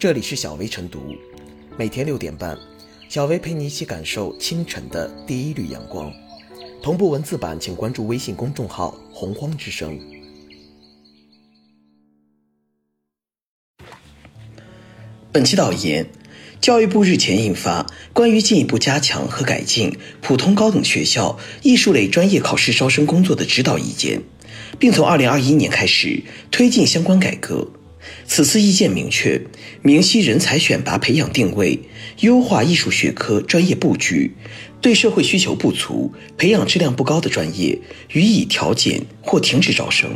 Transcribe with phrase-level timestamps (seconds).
[0.00, 1.14] 这里是小薇晨读，
[1.76, 2.56] 每天六点半，
[3.10, 6.10] 小薇陪你一起感受清晨的第一缕阳光。
[6.82, 10.00] 同步文字版，请关注微信公众号“洪荒之声”。
[15.30, 16.06] 本期导言：
[16.62, 17.82] 教育部日前印发
[18.14, 24.18] 《关于进一步加强和改进普通高等学校艺术类专业考试招生工作的指导意见》，
[24.78, 27.68] 并从二零二一年开始推进相关改革。
[28.32, 29.42] 此次意见明确，
[29.82, 31.80] 明晰人才选拔培养定位，
[32.20, 34.32] 优化艺术学科专业布局，
[34.80, 37.76] 对社会需求不足、培养质量不高的专业
[38.12, 40.08] 予以调减或停止招生。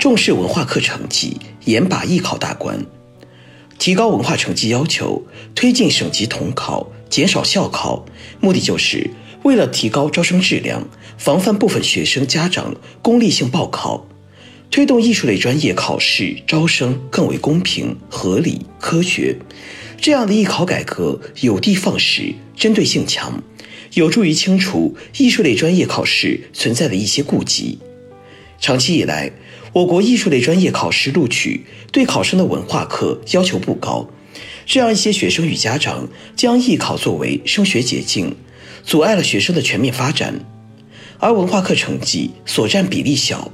[0.00, 1.36] 重视文化课成绩，
[1.66, 2.84] 严把艺考大关，
[3.78, 5.22] 提高文化成绩要求，
[5.54, 6.90] 推进省级统考。
[7.08, 8.04] 减少校考，
[8.40, 9.10] 目的就是
[9.42, 14.06] 为了提高招生质量，防范部分学生家长功利性报考，
[14.70, 19.36] 推动艺术类专业考试招生更为公平、合理、科学。
[20.00, 23.42] 这样的艺考改革有的放矢，针对性强，
[23.94, 27.78] 有助于清除艺术类专业考试存在的一些痼疾。
[28.60, 29.32] 长期以来，
[29.72, 34.08] 我国艺术类专业考试录取对考生的文化课要求不高。
[34.68, 38.36] 这样一些学生与家长将艺考作为升学捷径，
[38.84, 40.44] 阻碍了学生的全面发展。
[41.18, 43.50] 而文化课成绩所占比例小，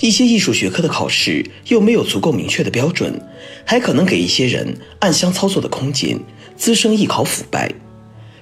[0.00, 3.22] 一些艺术学科的考试又没有足够明确的标准，
[3.64, 6.18] 还可能给一些人暗箱操作的空间，
[6.56, 7.72] 滋生艺考腐败。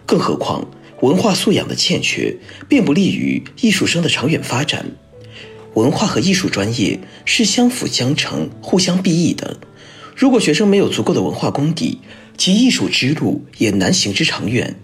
[0.07, 0.67] 更何况，
[1.03, 2.35] 文化素养的欠缺，
[2.67, 4.87] 并不利于艺术生的长远发展。
[5.75, 9.59] 文化和艺术专业是相辅相成、互相裨益的。
[10.15, 11.99] 如果学生没有足够的文化功底，
[12.39, 14.77] 其艺术之路也难行之长远。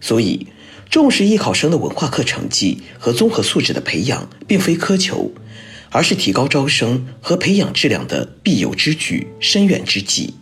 [0.00, 0.46] 所以，
[0.90, 5.30] 重视艺考生的文化课成绩和综合素质的培养，并非苛求，
[5.90, 10.34] 而是提高招生和培养质量的必由之举、深远之计。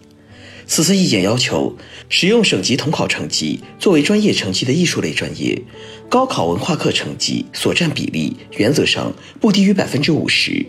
[0.68, 1.76] 此次意见要求，
[2.08, 5.62] 使用省级统考成绩作为专业成绩的艺术类专业，
[6.08, 10.66] 高考文化课成绩所占比例原则上不低于百分之五十。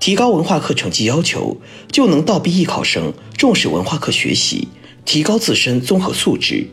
[0.00, 1.56] 提高文化课成绩要求，
[1.90, 4.68] 就能倒逼艺考生重视文化课学习，
[5.04, 6.66] 提高自身综合素质。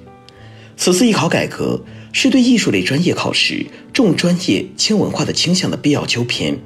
[0.78, 6.58] 此次艺考改革是对艺术类专业考试重专业轻文化的倾向的必要纠偏。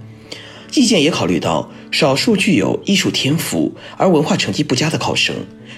[0.74, 5.36] 意见也考虑到少数具有艺术天赋而文化成绩不佳的考生，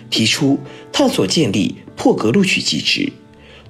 [0.10, 0.60] 提出
[0.92, 3.12] 探索建立破格录取机制。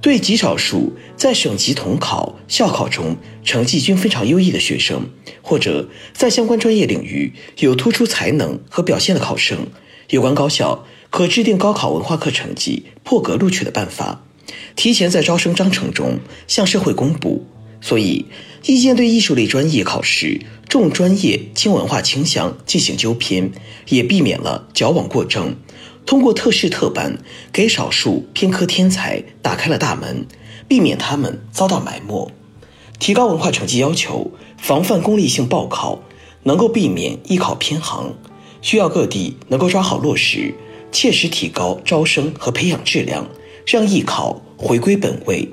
[0.02, 5.10] 对极少数在省级统考、校考中成绩均非常优异的学生，
[5.44, 9.68] 或者在相关专业领域有突出才能和表现的考生，
[10.10, 14.26] 有关高校可制定高考文化课成绩破格录取的办法，
[14.76, 17.46] 提前在招生章程中向社会公布。
[17.84, 18.26] 所以，
[18.66, 23.52] 意见对艺术类专业考试重专业轻文化倾向进行纠偏，
[23.90, 25.56] 也避免了矫枉过正。
[26.12, 27.20] 通过特事特办，
[27.54, 30.28] 给少数偏科天才打开了大门，
[30.68, 32.30] 避免他们遭到埋没。
[33.00, 36.04] 提高文化成绩要求，防范功利性报考，
[36.44, 38.14] 能够避免艺考偏行。
[38.62, 40.54] 需要各地能够抓好落实，
[40.92, 43.26] 切实提高招生和培养质量，
[43.66, 45.50] 让艺考回归本位。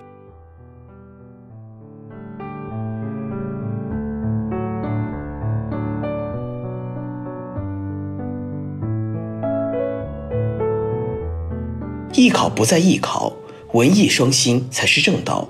[12.18, 13.32] 艺考不在艺考，
[13.74, 15.48] 文艺双馨才是正道。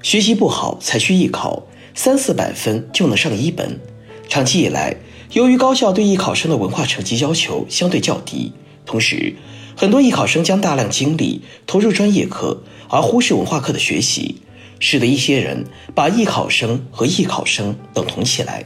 [0.00, 3.80] 学习不好才去艺考，三四百分就能上一本。
[4.28, 4.94] 长期以来，
[5.32, 8.52] 由于高校对艺考生的文化成绩要求相对较低，
[8.86, 9.34] 同时
[9.74, 14.36] 很多艺考生将大量精力投入专业课，而忽视文化课的学习，
[14.78, 15.64] 使得一些人
[15.96, 18.64] 把艺考生和艺考生等同起来，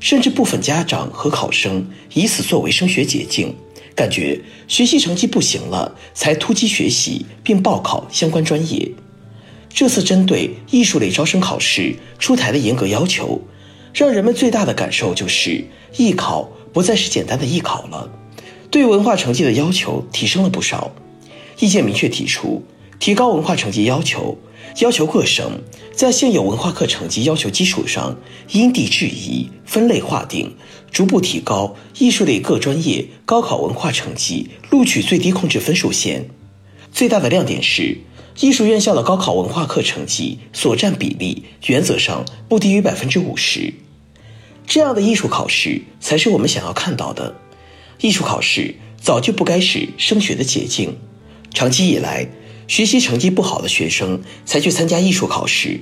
[0.00, 3.54] 甚至部分家长和考生以此作为升学捷径。
[3.94, 8.90] 感觉学习成绩不行了，才突击学习并报考相关专业。
[9.68, 13.40] 这次针对艺术类招生考试出台的严格要求，
[13.92, 15.64] 让人们最大的感受就是
[15.96, 18.10] 艺考不再是简单的艺考了，
[18.70, 20.92] 对文化成绩的要求提升了不少。
[21.60, 22.64] 意见明确提出，
[22.98, 24.38] 提高文化成绩要求。
[24.80, 25.62] 要求各省
[25.94, 28.16] 在现有文化课成绩要求基础上，
[28.50, 30.56] 因地制宜分类划定，
[30.90, 36.28] 逐步提高艺术类各专业高考文化成绩录取最低控制分数线。
[36.90, 37.98] 最大的亮点是，
[38.40, 43.74] 艺术院校的高考文化课成绩所占比例原则上不低于百分之五十。
[44.66, 47.36] 这样的艺术考试才是我们想要看到的。
[48.00, 50.96] 艺术考试早就不该是升学的捷径，
[51.52, 52.26] 长期以来。
[52.66, 55.80] 学习成绩不好的学生才去参加艺术考试，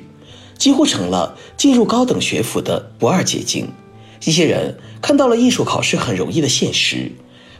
[0.58, 3.68] 几乎成了进入高等学府的不二捷径。
[4.24, 7.12] 一些人看到了艺术考试很容易的现实，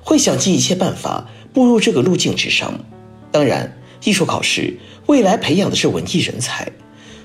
[0.03, 2.85] 会想尽一切办法步入这个路径之上。
[3.31, 6.71] 当然，艺术考试未来培养的是文艺人才，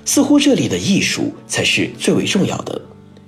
[0.04, 2.80] 似乎这里的艺术才是最为重要的。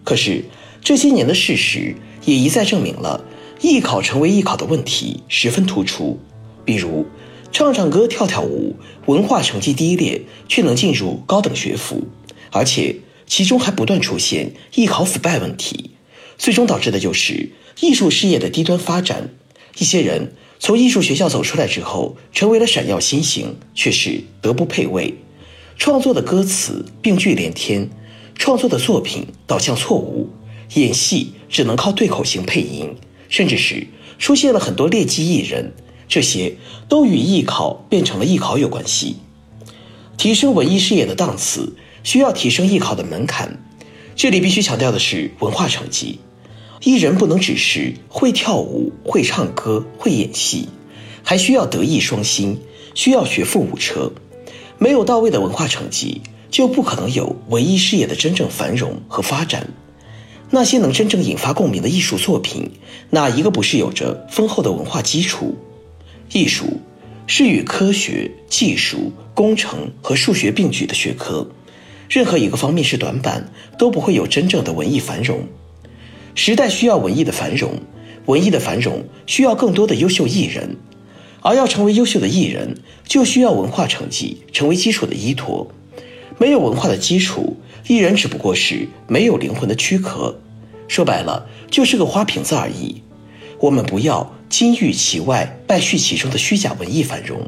[0.02, 0.44] 可是
[0.82, 1.94] 这些年的事实
[2.25, 3.25] 也一再证明了
[3.61, 6.19] 艺考成为艺考的问题十分突出，
[6.64, 7.06] 比如。
[7.52, 8.76] 唱唱歌、跳跳舞，
[9.06, 12.05] 文化成绩低劣却能进入高等学府，
[12.52, 15.91] 而且其中还不断出现艺考腐败问题，
[16.38, 17.50] 最终导致的就是
[17.81, 19.31] 艺术事业的低端发展。
[19.79, 25.14] 一些人从艺术学校走出来之后，成为了闪耀新星，却是德不配位，
[25.76, 27.91] 创作的歌词病句连天，
[28.37, 30.31] 创作的作品导向错误，
[30.75, 32.94] 演戏只能靠对口型配音，
[33.29, 33.88] 甚至是
[34.19, 35.73] 出现了很多劣迹艺人。
[36.11, 36.57] 这些
[36.89, 39.17] 都与艺考变成了艺考有关系。
[40.19, 41.73] 提升文艺事业的档次，
[42.03, 43.59] 需要提升艺考的门槛。
[44.17, 46.19] 这里必须强调的是文化成绩。
[46.83, 50.69] 艺人不能只是会跳舞、会唱歌、会演戏，
[51.23, 52.59] 还需要德艺双馨，
[52.95, 54.11] 需要学富五车。
[54.79, 59.69] 没有到位的文化成绩，就不可能有文艺事业的真正繁荣和发展。
[60.51, 62.73] 那些能真正引发共鸣的艺术作品，
[63.11, 65.56] 哪一个不是有着丰厚的文化基础？
[66.32, 66.81] 艺术
[67.27, 71.49] 是与科学、技术、工程和数学并举的学科，
[72.09, 75.47] 任何一个方面是短板，都不会有真正的文艺繁荣。
[76.35, 77.81] 时代需要文艺的繁荣，
[78.27, 80.77] 文艺的繁荣需要更多的优秀艺人，
[81.41, 85.71] 而要成为优秀的艺人，就需要文化成绩成为基础的依托。
[86.38, 87.56] 没有文化的基础，
[87.88, 90.38] 艺人只不过是没有灵魂的躯壳，
[90.87, 93.03] 说白了就是个花瓶子而已。
[93.59, 94.32] 我们不要。
[94.50, 97.41] 金玉其外，败絮其中的虚假文艺繁荣。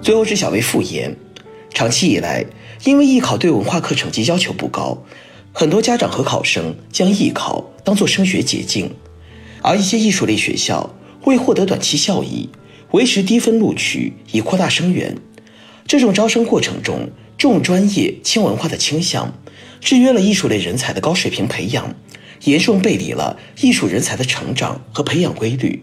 [0.00, 1.14] 最后是小薇复言，
[1.74, 2.46] 长期以来，
[2.84, 4.96] 因为艺考对文化课成绩要求不高，
[5.52, 8.90] 很多家长和考生将艺考当做升学捷径，
[9.60, 10.94] 而一些艺术类学校
[11.26, 12.48] 为获得短期效益，
[12.92, 15.14] 维持低分录取以扩大生源。
[15.88, 17.08] 这种招生过程中
[17.38, 19.32] 重专业轻文化的倾向，
[19.80, 21.94] 制约了艺术类人才的高水平培养，
[22.44, 25.82] 严重背离了艺术人才的成长和培养规律。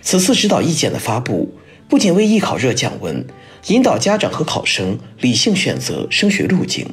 [0.00, 1.52] 此次指导意见的发布，
[1.86, 3.26] 不仅为艺考热降温，
[3.66, 6.86] 引导家长和考生理性选择升学路径，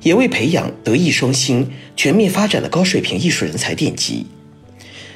[0.00, 4.24] 也为培养德艺双馨、全面发展的高水平艺术人才奠基。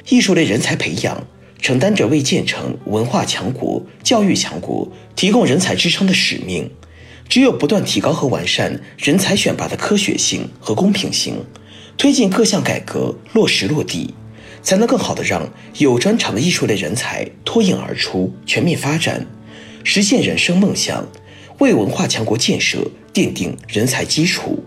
[0.09, 1.25] 艺术类人才培养。
[1.61, 6.69] 承担着为建成文化强国、教育强国提供人才支撑的使命。
[7.27, 11.35] 只有不断提高和完善人才选拔的科学性和公平性，
[11.95, 14.15] 推进各项改革落实落地，
[14.63, 15.47] 才能更好的让
[15.77, 19.27] 有专长的艺术类人才脱颖而出、全面发展，
[19.83, 21.07] 实现人生梦想，
[21.59, 22.79] 为文化强国建设
[23.13, 24.63] 奠定人才基础。